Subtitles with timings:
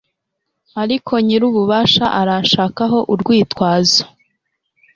[0.81, 4.01] ariko nyir'ububasha aranshakaho urwitwazo